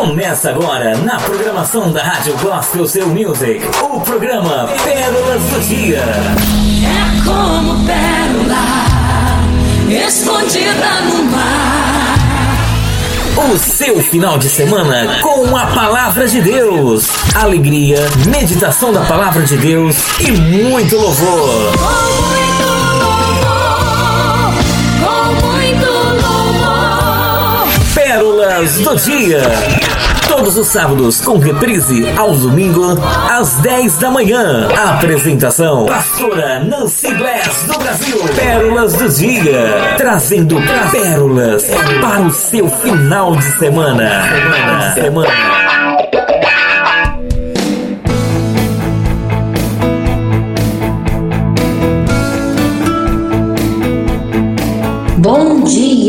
[0.00, 5.98] Começa agora na programação da Rádio Gospel Seu Music, o programa Pérolas do Dia.
[5.98, 8.64] É como pérola
[10.06, 12.16] escondida no mar.
[13.52, 17.04] O seu final de semana com a palavra de Deus.
[17.34, 21.74] Alegria, meditação da palavra de Deus e muito louvor.
[27.94, 29.79] Pérolas do Dia.
[30.40, 32.98] Todos os sábados com reprise ao domingo
[33.30, 34.68] às 10 da manhã.
[34.68, 38.16] Apresentação: Pastora Nancy Bless do Brasil.
[38.34, 39.96] Pérolas do Dia.
[39.98, 40.56] Trazendo
[40.90, 41.66] pérolas
[42.00, 44.08] para o seu final de semana.
[44.94, 44.94] Semana.
[44.94, 45.69] semana.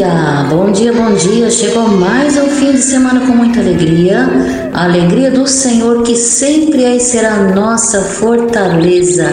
[0.01, 1.51] Dia, bom dia, bom dia.
[1.51, 4.27] Chegou mais um fim de semana com muita alegria.
[4.73, 9.31] A alegria do Senhor que sempre é e será nossa fortaleza.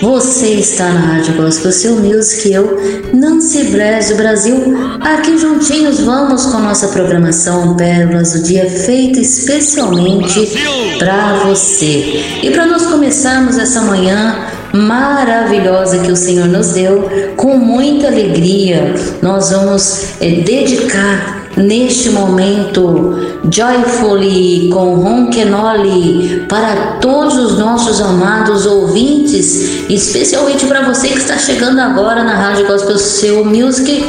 [0.00, 2.78] Você está na Rádio Gospel Seu Music, eu,
[3.12, 4.56] Nancy Bless do Brasil.
[5.00, 10.52] Aqui juntinhos vamos com nossa programação Pérolas do Dia, feita especialmente
[11.00, 12.22] para você.
[12.44, 14.36] E para nós começarmos essa manhã
[14.76, 23.35] maravilhosa que o Senhor nos deu, com muita alegria, nós vamos eh, dedicar neste momento
[23.50, 31.80] Joyfully com Ronquenoli para todos os nossos amados ouvintes, especialmente para você que está chegando
[31.80, 34.04] agora na Rádio Gospel Seu Music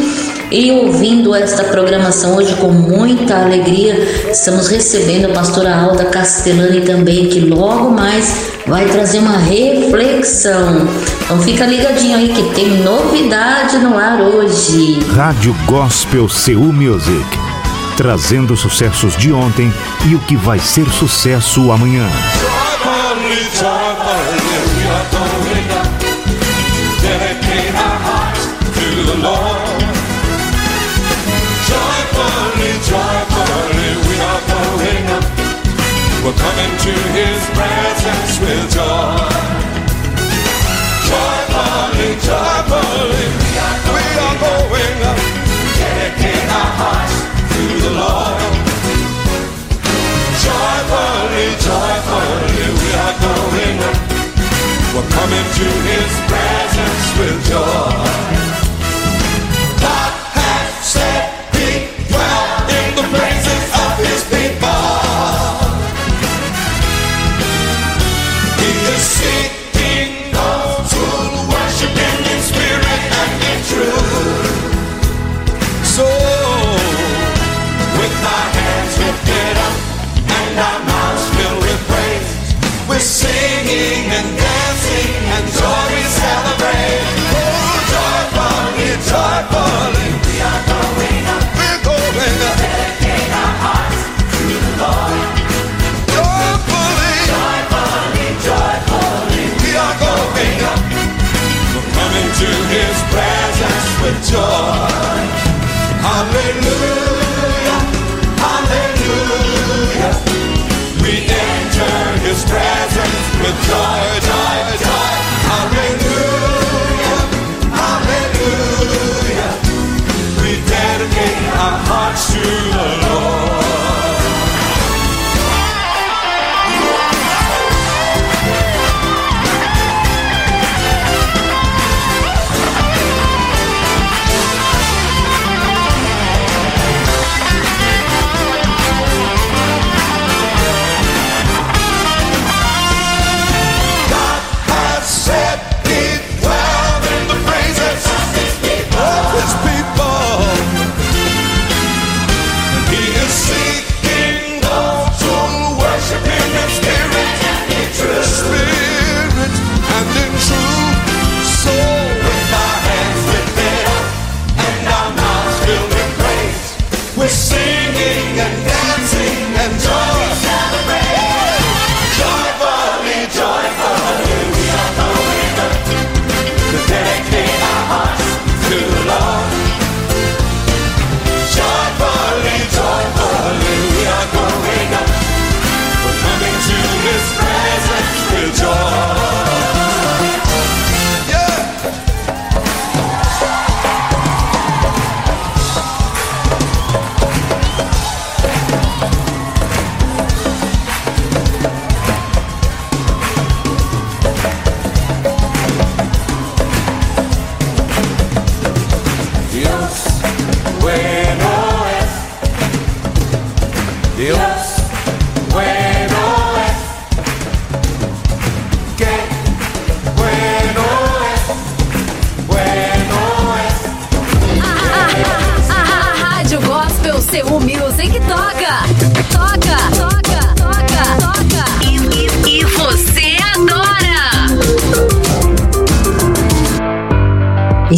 [0.52, 3.96] e ouvindo esta programação hoje com muita alegria.
[4.32, 10.88] Estamos recebendo a pastora Alda Castellani também, que logo mais vai trazer uma reflexão.
[11.24, 15.00] Então fica ligadinho aí que tem novidade no ar hoje.
[15.14, 17.47] Rádio Gospel Seu Music.
[17.98, 19.74] Trazendo sucessos de ontem
[20.06, 22.08] e o que vai ser sucesso amanhã.
[22.08, 22.14] We
[32.94, 33.58] are going
[34.08, 35.06] we are going.
[36.24, 39.26] We're coming to His presence with joy.
[41.10, 45.20] Joyfully, joyfully, we are going up.
[45.78, 48.38] Dedicate our hearts to the Lord.
[50.46, 53.98] Joyfully, joyfully, we are going up.
[54.94, 56.57] We're coming to His presence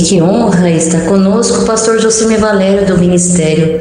[0.10, 3.80] que honra estar conosco o pastor Josime Valério do Ministério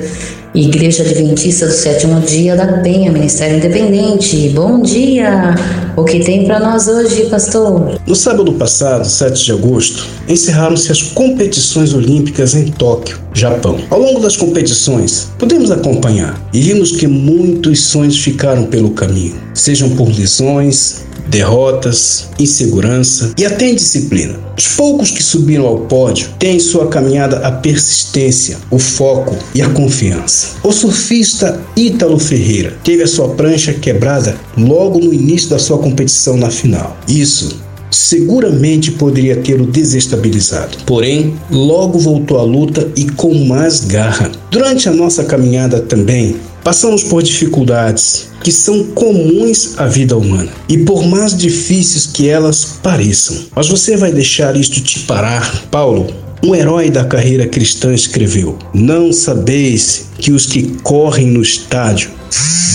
[0.54, 4.50] Igreja Adventista do Sétimo Dia da Penha, Ministério Independente.
[4.50, 5.54] Bom dia!
[5.96, 7.98] O que tem para nós hoje, pastor?
[8.06, 13.78] No sábado passado, 7 de agosto, encerraram-se as competições olímpicas em Tóquio, Japão.
[13.88, 19.88] Ao longo das competições, podemos acompanhar e vimos que muitos sonhos ficaram pelo caminho, sejam
[19.96, 24.38] por lesões, derrotas, insegurança e até indisciplina.
[24.56, 29.62] Os poucos que subiram ao pódio têm em sua caminhada a persistência, o foco e
[29.62, 30.56] a confiança.
[30.62, 36.36] O surfista Ítalo Ferreira teve a sua prancha quebrada logo no início da sua competição
[36.36, 36.96] na final.
[37.06, 40.78] Isso seguramente poderia tê-lo desestabilizado.
[40.84, 44.30] Porém, logo voltou à luta e com mais garra.
[44.50, 46.36] Durante a nossa caminhada também,
[46.68, 52.62] passamos por dificuldades que são comuns à vida humana e por mais difíceis que elas
[52.82, 53.38] pareçam.
[53.56, 55.64] Mas você vai deixar isto te parar?
[55.70, 56.08] Paulo,
[56.44, 62.10] um herói da carreira cristã escreveu: Não sabeis que os que correm no estádio,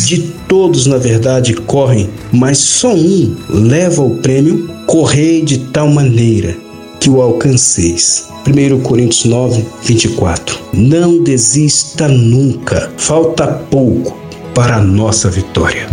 [0.08, 4.72] de todos na verdade correm, mas só um leva o prêmio?
[4.88, 6.58] Correi de tal maneira
[7.04, 8.30] que o alcanceis.
[8.48, 10.58] 1 Coríntios 9, 24.
[10.72, 14.18] Não desista nunca, falta pouco
[14.56, 15.90] para a nossa vitória.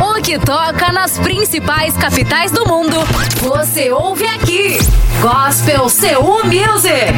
[0.00, 2.96] O que toca nas principais capitais do mundo,
[3.42, 4.78] você ouve aqui.
[5.20, 7.12] Gospel Seu Music.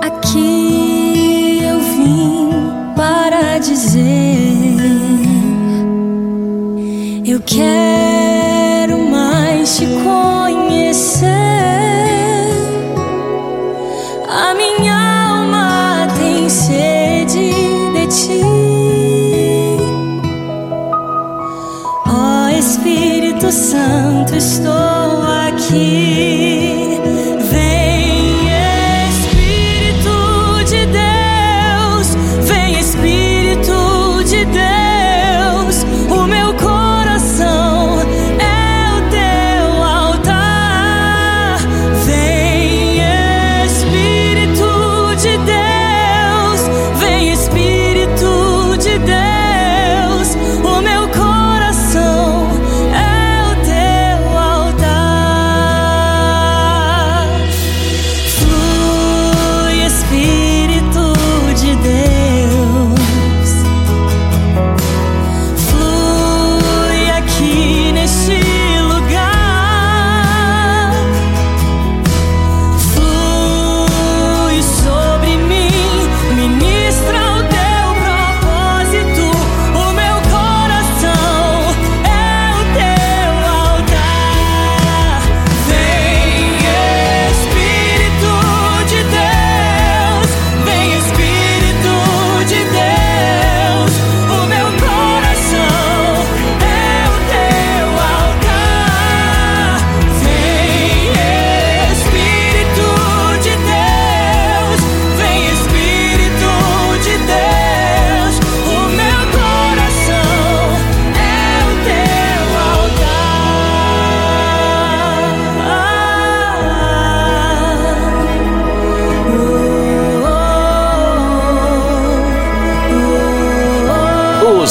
[0.00, 2.50] Aqui eu vim
[2.94, 4.76] para dizer:
[7.26, 8.47] Eu quero
[10.98, 11.37] say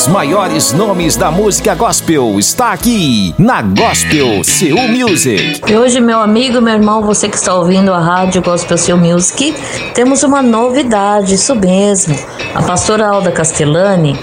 [0.07, 5.61] Os maiores nomes da música gospel está aqui na Gospel Seu Music.
[5.69, 9.53] E hoje, meu amigo, meu irmão, você que está ouvindo a rádio Gospel Seu Music,
[9.93, 12.17] temos uma novidade, isso mesmo.
[12.55, 14.17] A pastora Alda Castellani,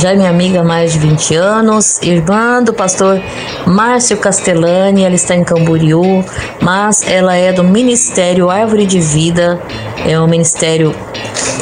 [0.00, 3.20] já é minha amiga há mais de 20 anos, irmã do pastor
[3.66, 6.24] Márcio Castellani, ela está em Camboriú,
[6.62, 9.60] mas ela é do Ministério Árvore de Vida,
[10.06, 10.94] é um ministério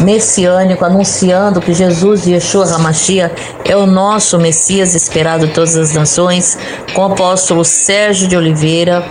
[0.03, 3.33] messiânico, anunciando que Jesus, Yeshua Hamashia,
[3.65, 6.59] é o nosso Messias esperado de todas as nações,
[6.95, 9.03] com o apóstolo Sérgio de Oliveira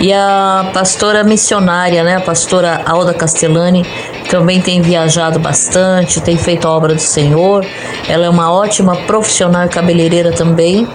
[0.00, 3.86] e a pastora missionária, né, a pastora Alda Castellani,
[4.28, 7.64] também tem viajado bastante, tem feito a obra do Senhor.
[8.08, 10.88] Ela é uma ótima profissional cabeleireira também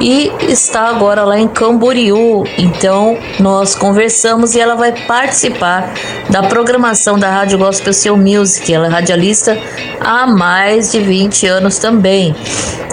[0.00, 2.44] e está agora lá em Camboriú.
[2.58, 5.92] Então nós conversamos e ela vai participar
[6.30, 8.72] da programação da Rádio Gospel Seu Music.
[8.72, 9.58] Ela é radialista
[10.00, 12.34] há mais de 20 anos também.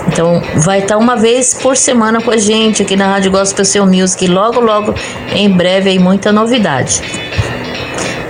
[0.07, 3.85] Então vai estar uma vez por semana com a gente aqui na Rádio Gospel Seu
[3.85, 4.27] Music.
[4.27, 4.93] Logo, logo,
[5.33, 7.01] em breve aí muita novidade.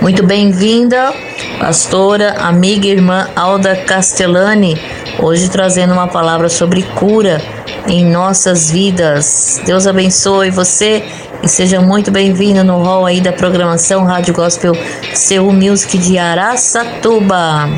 [0.00, 1.14] Muito bem-vinda,
[1.58, 4.80] pastora, amiga e irmã Alda Castellani,
[5.18, 7.40] hoje trazendo uma palavra sobre cura
[7.86, 9.60] em nossas vidas.
[9.64, 11.04] Deus abençoe você
[11.42, 14.72] e seja muito bem-vindo no hall aí da programação Rádio Gospel
[15.14, 17.68] Seu Music de Araçatuba.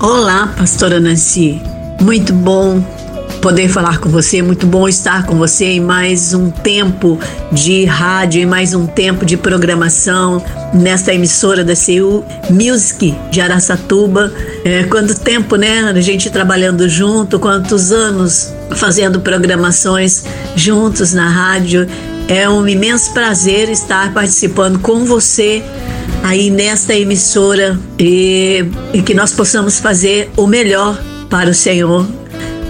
[0.00, 1.60] Olá, pastora Nancy.
[2.00, 3.03] Muito bom
[3.44, 7.20] poder falar com você, muito bom estar com você em mais um tempo
[7.52, 14.32] de rádio, em mais um tempo de programação nesta emissora da CU Music de Araçatuba.
[14.64, 15.80] É, quanto tempo, né?
[15.80, 20.24] A gente trabalhando junto, quantos anos fazendo programações
[20.56, 21.86] juntos na rádio.
[22.26, 25.62] É um imenso prazer estar participando com você
[26.22, 30.98] aí nesta emissora e, e que nós possamos fazer o melhor
[31.28, 32.23] para o Senhor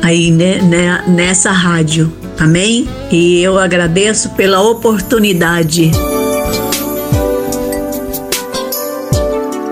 [0.05, 2.13] aí né, né, nessa rádio.
[2.39, 2.87] Amém?
[3.11, 5.91] E eu agradeço pela oportunidade.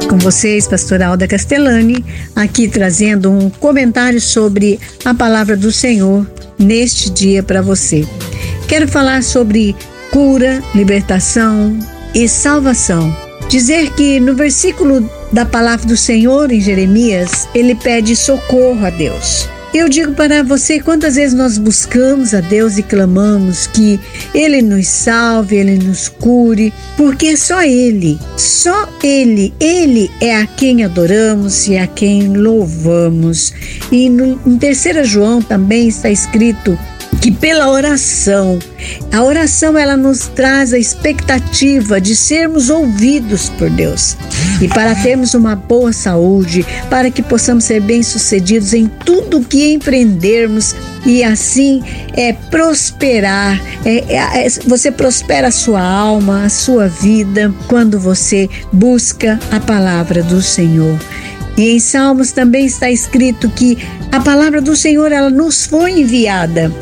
[0.08, 2.02] Com vocês, pastora Alda Castellani,
[2.34, 6.26] aqui trazendo um comentário sobre a palavra do Senhor
[6.58, 8.06] neste dia para você.
[8.66, 9.76] Quero falar sobre
[10.10, 11.78] cura, libertação
[12.14, 13.14] e salvação.
[13.50, 19.51] Dizer que no versículo da palavra do Senhor em Jeremias, ele pede socorro a Deus.
[19.74, 23.98] Eu digo para você quantas vezes nós buscamos a Deus e clamamos que
[24.34, 30.46] Ele nos salve, Ele nos cure, porque é só Ele, só Ele, Ele é a
[30.46, 33.54] quem adoramos e a quem louvamos.
[33.90, 36.78] E no, em 3 João também está escrito
[37.20, 38.58] que pela oração,
[39.12, 44.16] a oração ela nos traz a expectativa de sermos ouvidos por Deus.
[44.60, 50.74] E para termos uma boa saúde, para que possamos ser bem-sucedidos em tudo que empreendermos
[51.06, 51.82] e assim
[52.14, 53.60] é prosperar.
[53.84, 59.60] É, é, é, você prospera a sua alma, a sua vida, quando você busca a
[59.60, 60.98] palavra do Senhor.
[61.56, 63.78] E em Salmos também está escrito que
[64.10, 66.72] a palavra do Senhor ela nos foi enviada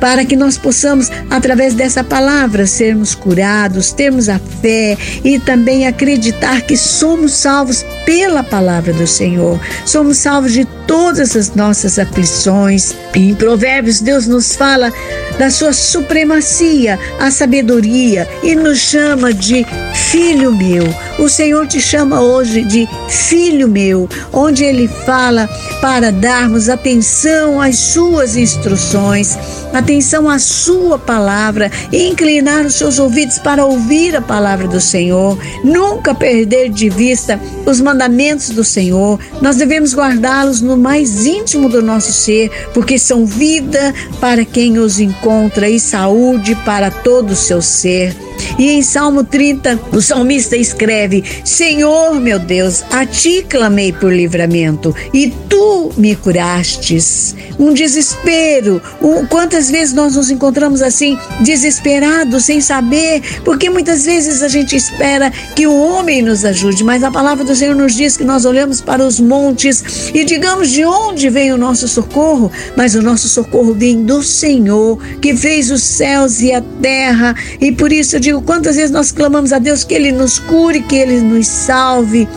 [0.00, 6.62] para que nós possamos, através dessa palavra, sermos curados, termos a fé e também acreditar
[6.62, 9.60] que somos salvos pela palavra do Senhor.
[9.84, 12.94] Somos salvos de todas as nossas aflições.
[13.14, 14.92] Em Provérbios, Deus nos fala
[15.38, 20.84] da sua supremacia, a sabedoria e nos chama de filho meu.
[21.18, 25.48] O Senhor te chama hoje de filho meu, onde ele fala
[25.80, 29.38] para darmos atenção às suas instruções,
[29.72, 35.38] atenção à sua palavra e inclinar os seus ouvidos para ouvir a palavra do Senhor.
[35.64, 39.20] Nunca perder de vista os mandamentos do Senhor.
[39.42, 44.98] Nós devemos guardá-los no mais íntimo do nosso ser, porque são vida para quem os
[44.98, 48.16] encontra e saúde para todo o seu ser.
[48.58, 54.94] E em Salmo 30, o salmista escreve: Senhor meu Deus, a ti clamei por livramento
[55.12, 57.34] e tu me curastes.
[57.58, 58.82] Um desespero.
[59.00, 64.74] Um, quantas vezes nós nos encontramos assim, desesperados, sem saber, porque muitas vezes a gente
[64.74, 68.44] espera que o homem nos ajude, mas a palavra do Senhor nos diz que nós
[68.44, 73.28] olhamos para os montes e digamos de onde vem o nosso socorro, mas o nosso
[73.28, 78.20] socorro vem do Senhor, que fez os céus e a terra, e por isso eu
[78.20, 82.28] digo quantas vezes nós clamamos a Deus que Ele nos cure, que Ele nos salve.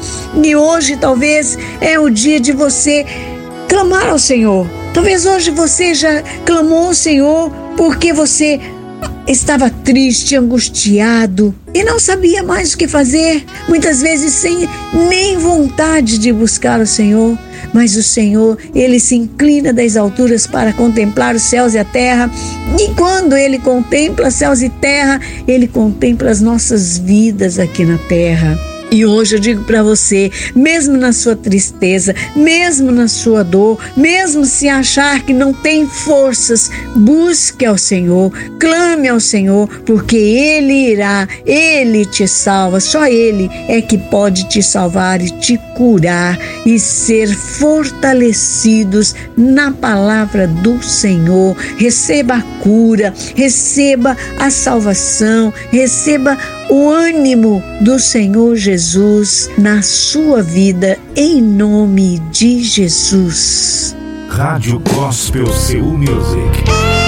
[0.44, 3.06] E hoje talvez é o dia de você
[3.70, 4.68] clamar ao Senhor.
[4.94, 8.60] Talvez hoje você já clamou ao Senhor porque você
[9.27, 14.67] estava triste, angustiado e não sabia mais o que fazer, muitas vezes sem
[15.10, 17.38] nem vontade de buscar o Senhor.
[17.74, 22.32] Mas o Senhor, ele se inclina das alturas para contemplar os céus e a terra.
[22.79, 28.75] E quando ele contempla céus e terra, ele contempla as nossas vidas aqui na terra.
[28.96, 34.46] E hoje eu digo para você, mesmo na sua tristeza, mesmo na sua dor, mesmo
[34.46, 41.28] se achar que não tem forças, busque ao Senhor, clame ao Senhor, porque Ele irá,
[41.46, 47.27] Ele te salva, só Ele é que pode te salvar e te curar e ser
[47.27, 51.55] fortalecidos na palavra do Senhor.
[51.77, 56.38] Receba a cura, receba a salvação, receba
[56.70, 63.96] o ânimo do Senhor Jesus na sua vida, em nome de Jesus.
[64.29, 67.05] Rádio Gospel Seu Music.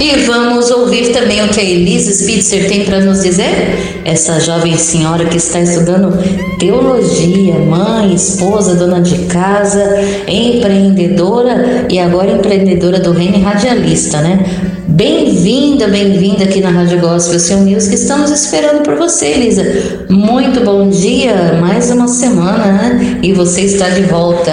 [0.00, 4.00] E vamos ouvir também o que a Elisa Spitzer tem para nos dizer?
[4.02, 6.16] Essa jovem senhora que está estudando
[6.58, 14.38] teologia, mãe, esposa, dona de casa, empreendedora e agora empreendedora do reino radialista, né?
[14.88, 17.94] Bem-vinda, bem-vinda aqui na Rádio Gospel Seu Music.
[17.94, 19.62] Estamos esperando por você, Elisa.
[20.08, 23.18] Muito bom dia, mais uma semana, né?
[23.22, 24.52] E você está de volta.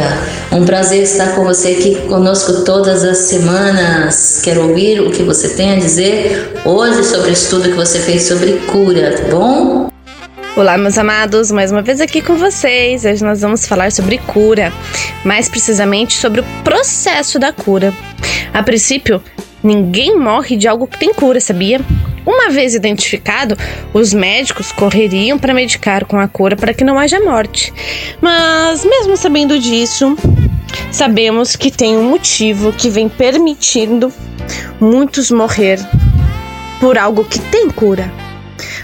[0.50, 4.40] Um prazer estar com você aqui conosco todas as semanas.
[4.42, 8.24] Quero ouvir o que você tem a dizer hoje sobre o estudo que você fez
[8.24, 9.92] sobre cura, tá bom?
[10.56, 13.06] Olá, meus amados, mais uma vez aqui com vocês.
[13.06, 14.74] Hoje nós vamos falar sobre cura,
[15.24, 17.94] mais precisamente sobre o processo da cura.
[18.52, 19.22] A princípio,
[19.64, 21.82] ninguém morre de algo que tem cura, sabia?
[22.26, 23.56] Uma vez identificado,
[23.94, 27.72] os médicos correriam para medicar com a cura para que não haja morte.
[28.20, 30.18] Mas, mesmo sabendo disso,
[30.92, 34.12] sabemos que tem um motivo que vem permitindo
[34.80, 35.80] muitos morrer
[36.80, 38.12] por algo que tem cura.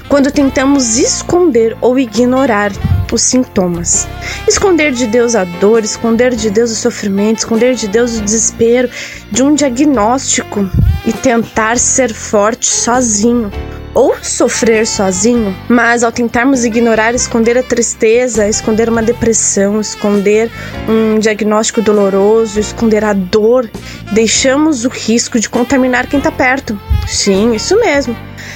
[0.08, 2.72] Quando tentamos esconder ou ignorar
[3.12, 4.08] os sintomas.
[4.48, 8.90] Esconder de Deus a dor, esconder de Deus o sofrimento, esconder de Deus o desespero
[9.32, 10.68] de um diagnóstico
[11.06, 13.52] e tentar ser forte sozinho
[13.94, 20.50] ou sofrer sozinho, mas ao tentarmos ignorar, esconder a tristeza, esconder uma depressão, esconder
[20.88, 23.70] um diagnóstico doloroso, esconder a dor,
[24.12, 26.80] deixamos o risco de contaminar quem está perto.
[27.08, 28.16] Sim, isso mesmo.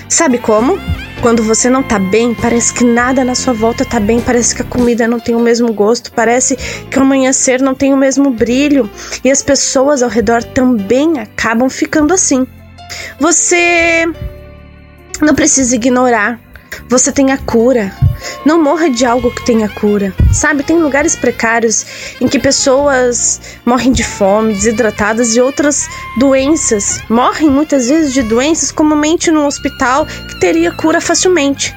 [0.09, 0.79] Sabe como?
[1.21, 4.61] Quando você não tá bem, parece que nada na sua volta tá bem, parece que
[4.61, 8.29] a comida não tem o mesmo gosto, parece que o amanhecer não tem o mesmo
[8.29, 8.89] brilho
[9.23, 12.45] e as pessoas ao redor também acabam ficando assim.
[13.19, 14.07] Você
[15.21, 16.39] não precisa ignorar.
[16.89, 17.91] Você tem a cura.
[18.45, 20.13] Não morra de algo que tenha cura.
[20.31, 21.85] Sabe, tem lugares precários
[22.21, 25.87] em que pessoas morrem de fome, desidratadas e outras
[26.17, 27.01] doenças.
[27.09, 31.75] Morrem muitas vezes de doenças comumente num hospital que teria cura facilmente.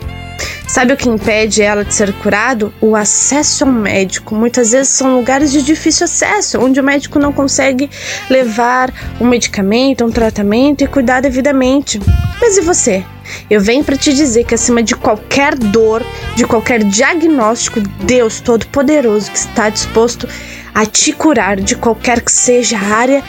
[0.67, 2.73] Sabe o que impede ela de ser curado?
[2.81, 4.35] O acesso ao médico.
[4.35, 7.91] Muitas vezes são lugares de difícil acesso, onde o médico não consegue
[8.29, 12.01] levar um medicamento, um tratamento e cuidar devidamente.
[12.41, 13.05] Mas e você?
[13.49, 16.05] Eu venho para te dizer que acima de qualquer dor,
[16.37, 20.29] de qualquer diagnóstico, Deus Todo-Poderoso que está disposto
[20.75, 23.25] a te curar de qualquer que seja a área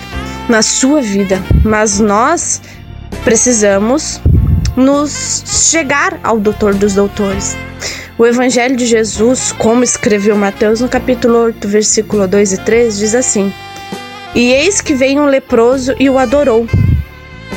[0.47, 1.41] na sua vida.
[1.63, 2.61] Mas nós
[3.23, 4.21] precisamos
[4.75, 7.55] nos chegar ao doutor dos doutores.
[8.17, 13.15] O Evangelho de Jesus, como escreveu Mateus no capítulo 8, versículo 2 e 3, diz
[13.15, 13.51] assim:
[14.35, 16.67] E eis que veio um leproso e o adorou,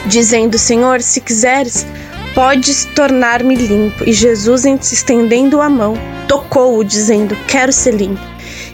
[0.06, 1.86] dizendo: Senhor, se quiseres,
[2.34, 4.08] podes tornar-me limpo.
[4.08, 5.94] E Jesus, estendendo a mão,
[6.26, 8.22] tocou-o, dizendo: Quero ser limpo.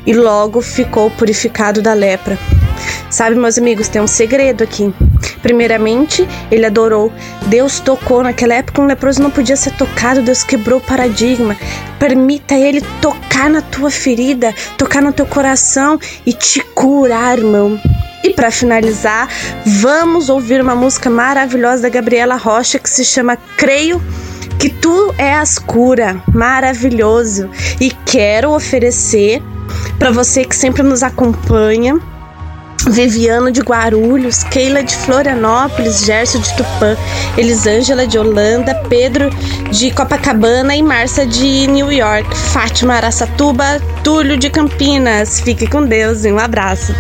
[0.07, 2.39] E logo ficou purificado da lepra.
[3.11, 4.95] Sabe, meus amigos, tem um segredo aqui.
[5.43, 7.13] Primeiramente, ele adorou.
[7.47, 8.23] Deus tocou.
[8.23, 10.23] Naquela época, um leproso não podia ser tocado.
[10.23, 11.57] Deus quebrou o paradigma.
[11.99, 17.81] Permita ele tocar na tua ferida, tocar no teu coração e te curar, irmão.
[18.23, 19.29] E para finalizar,
[19.65, 24.01] vamos ouvir uma música maravilhosa da Gabriela Rocha que se chama Creio
[24.59, 27.49] que tu és cura, maravilhoso.
[27.81, 29.43] E quero oferecer
[29.99, 31.99] para você que sempre nos acompanha
[32.89, 36.97] Viviano de Guarulhos, Keila de Florianópolis, Gerson de Tupã,
[37.37, 39.31] Elisângela de Holanda, Pedro
[39.71, 45.41] de Copacabana e Márcia de New York, Fátima Araçatuba, Túlio de Campinas.
[45.41, 46.95] Fique com Deus e um abraço.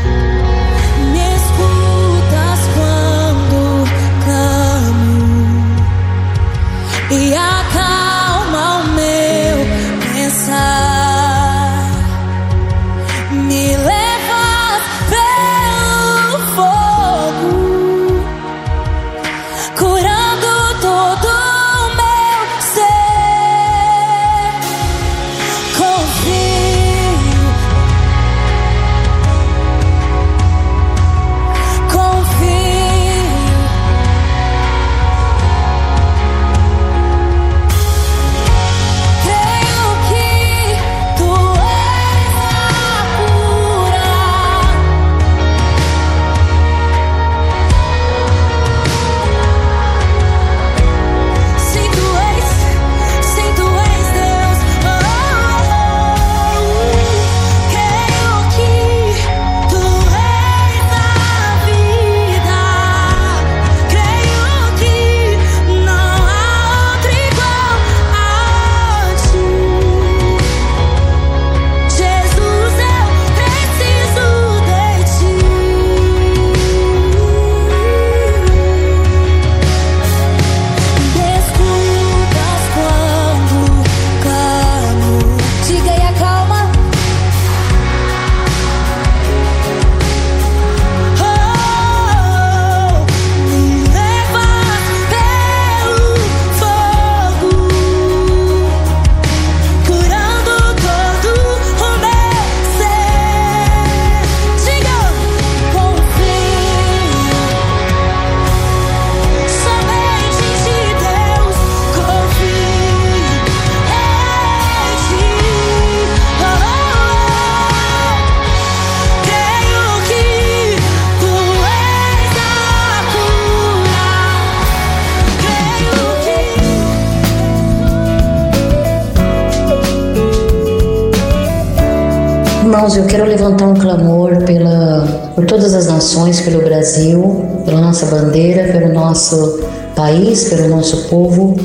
[136.42, 139.60] Pelo Brasil, pela nossa bandeira, pelo nosso
[139.96, 141.56] país, pelo nosso povo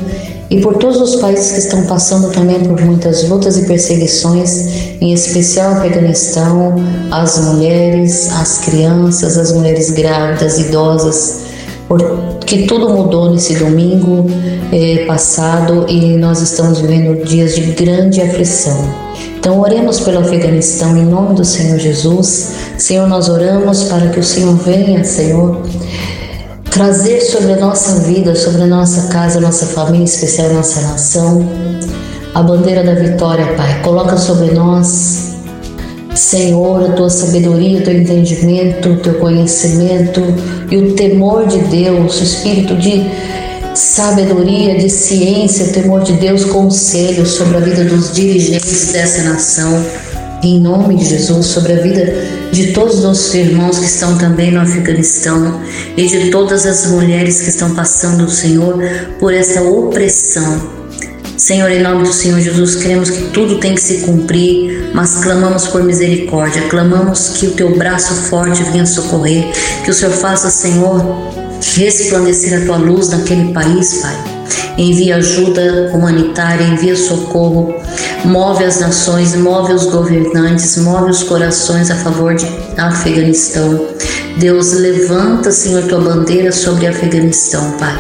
[0.49, 5.11] e por todos os países que estão passando também por muitas lutas e perseguições, em
[5.11, 6.75] especial o Afeganistão,
[7.11, 11.44] as mulheres, as crianças, as mulheres grávidas, idosas,
[11.87, 14.25] porque tudo mudou nesse domingo
[14.71, 19.05] eh, passado e nós estamos vivendo dias de grande aflição.
[19.37, 22.51] Então, oremos pelo Afeganistão em nome do Senhor Jesus.
[22.79, 25.61] Senhor, nós oramos para que o Senhor venha, Senhor,
[26.71, 30.81] trazer sobre a nossa vida, sobre a nossa casa, nossa família, em especial a nossa
[30.81, 31.47] nação,
[32.33, 33.81] a bandeira da vitória, Pai.
[33.83, 35.34] Coloca sobre nós,
[36.15, 40.21] Senhor, a tua sabedoria, o teu entendimento, o teu conhecimento
[40.71, 43.03] e o temor de Deus, o espírito de
[43.73, 49.83] sabedoria, de ciência, o temor de Deus, conselho sobre a vida dos dirigentes dessa nação
[50.43, 52.13] em nome de Jesus, sobre a vida
[52.51, 55.59] de todos os nossos irmãos que estão também no Afeganistão
[55.97, 58.77] e de todas as mulheres que estão passando, Senhor,
[59.19, 60.84] por essa opressão.
[61.37, 65.67] Senhor, em nome do Senhor Jesus, queremos que tudo tem que se cumprir, mas clamamos
[65.67, 69.45] por misericórdia, clamamos que o teu braço forte venha socorrer,
[69.83, 71.03] que o Senhor faça, Senhor,
[71.75, 74.15] resplandecer a tua luz naquele país, Pai.
[74.77, 77.75] Envia ajuda humanitária, envia socorro,
[78.25, 82.45] move as nações, move os governantes, move os corações a favor de
[82.77, 83.87] Afeganistão.
[84.37, 87.95] Deus, levanta, Senhor, tua bandeira sobre Afeganistão, Pai.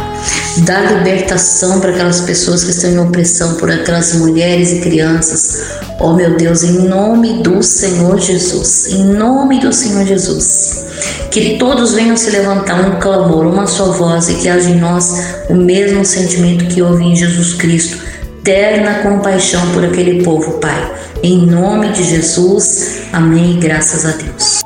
[0.59, 5.79] Dá libertação para aquelas pessoas que estão em opressão, por aquelas mulheres e crianças.
[5.99, 10.85] Oh, meu Deus, em nome do Senhor Jesus, em nome do Senhor Jesus.
[11.31, 15.13] Que todos venham se levantar um clamor, uma só voz e que haja em nós
[15.49, 18.14] o mesmo sentimento que houve em Jesus Cristo.
[18.45, 20.93] Terna compaixão por aquele povo, Pai.
[21.23, 23.59] Em nome de Jesus, amém.
[23.59, 24.61] Graças a Deus.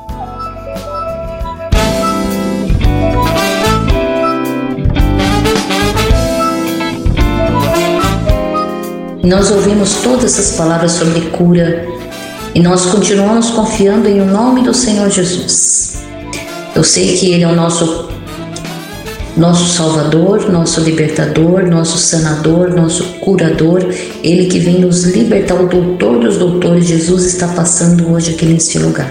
[9.24, 11.86] Nós ouvimos todas essas palavras sobre cura
[12.54, 16.02] e nós continuamos confiando em o nome do Senhor Jesus.
[16.76, 18.09] Eu sei que Ele é o nosso
[19.40, 23.82] nosso Salvador, nosso libertador, nosso sanador, nosso curador,
[24.22, 28.78] Ele que vem nos libertar, o doutor dos doutores, Jesus está passando hoje aqui nesse
[28.78, 29.10] lugar.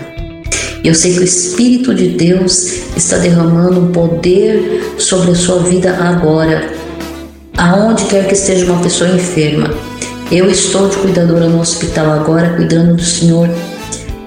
[0.83, 5.95] Eu sei que o Espírito de Deus está derramando um poder sobre a sua vida
[5.95, 6.73] agora,
[7.57, 9.73] aonde quer que esteja uma pessoa enferma.
[10.31, 13.49] Eu estou de cuidadora no hospital agora, cuidando do senhor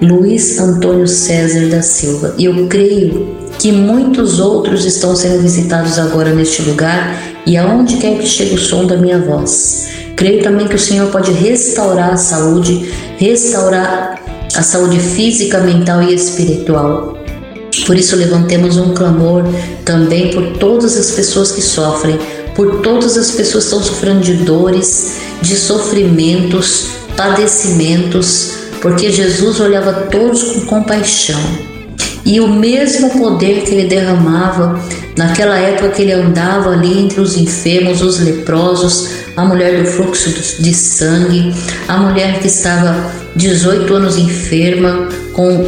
[0.01, 2.35] Luiz Antônio César da Silva.
[2.37, 8.17] E eu creio que muitos outros estão sendo visitados agora neste lugar e aonde quer
[8.17, 9.87] que chegue o som da minha voz.
[10.15, 14.21] Creio também que o Senhor pode restaurar a saúde, restaurar
[14.55, 17.17] a saúde física, mental e espiritual.
[17.87, 19.43] Por isso, levantemos um clamor
[19.83, 22.19] também por todas as pessoas que sofrem,
[22.55, 26.87] por todas as pessoas que estão sofrendo de dores, de sofrimentos,
[27.17, 31.72] padecimentos, porque Jesus olhava todos com compaixão.
[32.25, 34.79] E o mesmo poder que ele derramava
[35.17, 40.29] naquela época que ele andava ali entre os enfermos, os leprosos, a mulher do fluxo
[40.61, 41.53] de sangue,
[41.87, 45.65] a mulher que estava 18 anos enferma, com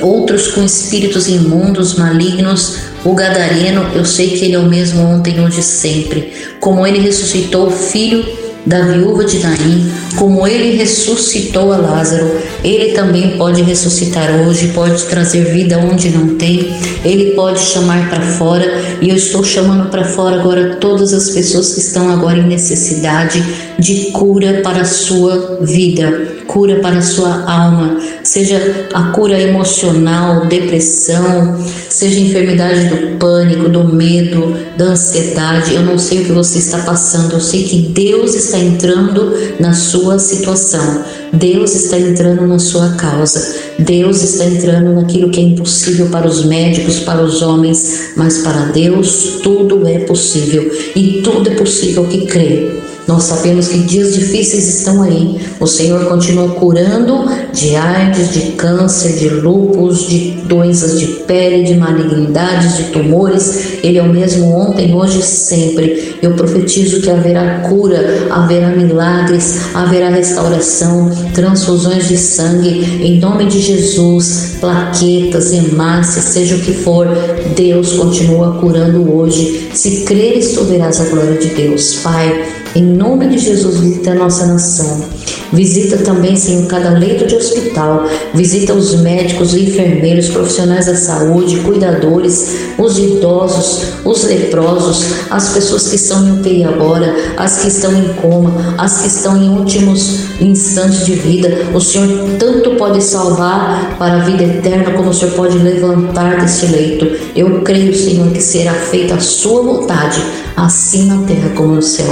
[0.00, 5.40] outros com espíritos imundos, malignos, o gadareno, eu sei que ele é o mesmo ontem,
[5.40, 6.32] hoje e sempre.
[6.60, 8.24] Como ele ressuscitou o filho
[8.66, 12.30] da viúva de Naim, como ele ressuscitou a Lázaro,
[12.62, 18.20] ele também pode ressuscitar hoje, pode trazer vida onde não tem, ele pode chamar para
[18.20, 18.66] fora,
[19.00, 23.42] e eu estou chamando para fora agora todas as pessoas que estão agora em necessidade
[23.78, 30.46] de cura para a sua vida, cura para a sua alma, seja a cura emocional,
[30.46, 35.74] depressão, seja enfermidade do pânico, do medo, da ansiedade.
[35.74, 39.74] Eu não sei o que você está passando, eu sei que Deus está entrando na
[39.74, 41.04] sua situação.
[41.32, 43.54] Deus está entrando na sua causa.
[43.78, 48.66] Deus está entrando naquilo que é impossível para os médicos, para os homens, mas para
[48.72, 52.87] Deus tudo é possível e tudo é possível que crê.
[53.08, 55.40] Nós sabemos que dias difíceis estão aí.
[55.58, 61.74] O Senhor continua curando de AIDS, de câncer, de lúpus, de doenças de pele, de
[61.74, 63.78] malignidades, de tumores.
[63.82, 66.18] Ele é o mesmo ontem, hoje e sempre.
[66.20, 73.00] Eu profetizo que haverá cura, haverá milagres, haverá restauração, transfusões de sangue.
[73.02, 77.08] Em nome de Jesus, plaquetas, hemácias, seja o que for,
[77.56, 79.70] Deus continua curando hoje.
[79.72, 81.94] Se creres, tu verás a glória de Deus.
[82.02, 85.04] Pai, em nome de Jesus, visita a nossa nação.
[85.52, 88.04] Visita também, Senhor, cada leito de hospital.
[88.34, 95.88] Visita os médicos, os enfermeiros, profissionais da saúde, cuidadores, os idosos, os leprosos, as pessoas
[95.88, 100.40] que estão em UTI agora, as que estão em coma, as que estão em últimos
[100.40, 101.66] instantes de vida.
[101.74, 106.66] O Senhor tanto pode salvar para a vida eterna, como o Senhor pode levantar desse
[106.66, 107.06] leito.
[107.34, 110.22] Eu creio, Senhor, que será feita a sua vontade,
[110.64, 112.06] assim na terra como no céu.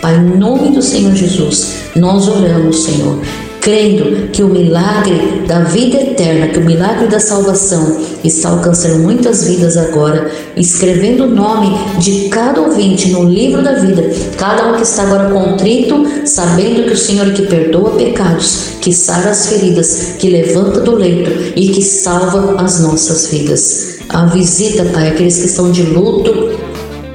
[0.00, 3.18] Pai, em nome do Senhor Jesus, nós oramos, Senhor,
[3.64, 9.44] crendo que o milagre da vida eterna, que o milagre da salvação está alcançando muitas
[9.44, 14.02] vidas agora, escrevendo o nome de cada ouvinte no livro da vida,
[14.36, 18.92] cada um que está agora contrito, sabendo que o Senhor é que perdoa pecados, que
[18.92, 23.94] sara as feridas, que levanta do leito e que salva as nossas vidas.
[24.10, 26.53] A visita, Pai, aqueles que estão de luto,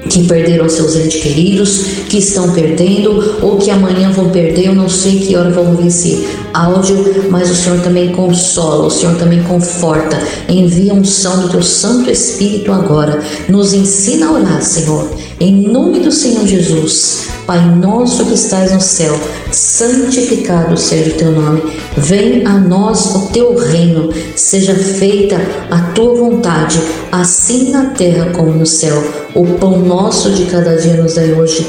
[0.10, 4.90] que perderam seus entes queridos, que estão perdendo ou que amanhã vão perder, eu não
[4.90, 9.44] sei que hora vão ver esse áudio, mas o Senhor também consola, o Senhor também
[9.44, 15.68] conforta, envia um som do teu Santo Espírito agora, nos ensina a orar, Senhor, em
[15.68, 17.30] nome do Senhor Jesus.
[17.46, 19.18] Pai nosso que estás no céu,
[19.52, 21.64] santificado seja o teu nome.
[21.98, 25.38] Vem a nós o teu reino, seja feita
[25.72, 26.80] a tua vontade,
[27.12, 29.02] assim na terra como no céu.
[29.34, 31.66] O pão nosso de cada dia nos dai hoje.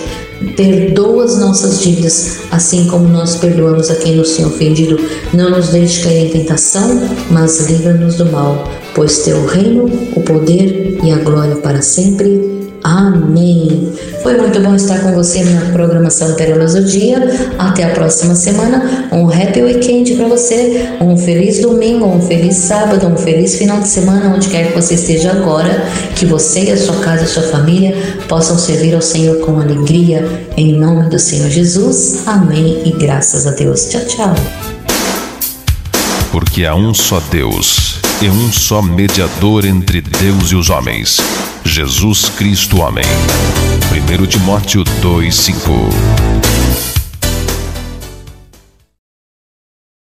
[0.56, 4.98] Perdoa as nossas dívidas, assim como nós perdoamos a quem nos tem ofendido.
[5.32, 9.84] Não nos deixe cair em tentação, mas livra-nos do mal, pois teu reino,
[10.16, 12.49] o poder e a glória para sempre.
[12.82, 13.92] Amém.
[14.22, 17.18] Foi muito bom estar com você na programação Pérolas do Dia.
[17.58, 19.08] Até a próxima semana.
[19.12, 20.88] Um happy weekend para você.
[21.00, 24.94] Um feliz domingo, um feliz sábado, um feliz final de semana, onde quer que você
[24.94, 25.86] esteja agora.
[26.16, 27.94] Que você e a sua casa e a sua família
[28.28, 30.26] possam servir ao Senhor com alegria.
[30.56, 32.26] Em nome do Senhor Jesus.
[32.26, 32.82] Amém.
[32.86, 33.84] E graças a Deus.
[33.86, 34.34] Tchau, tchau.
[36.32, 41.18] Porque há um só Deus e um só mediador entre Deus e os homens,
[41.64, 43.04] Jesus Cristo homem.
[43.90, 46.29] 1 Timóteo 2:5